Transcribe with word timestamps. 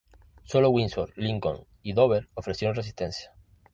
Sólo 0.45 0.71
Windsor, 0.71 1.13
Lincoln 1.15 1.63
y 1.83 1.93
Dover 1.93 2.27
ofrecieron 2.33 2.73
resistencia. 2.75 3.35